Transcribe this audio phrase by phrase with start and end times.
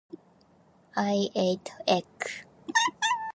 [1.11, 2.23] I ate egg.